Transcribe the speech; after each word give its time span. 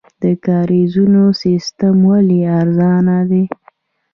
د 0.21 0.23
کاریزونو 0.45 1.23
سیستم 1.41 1.95
ولې 2.11 2.41
ارزانه 2.59 3.17
دی؟ 3.29 3.43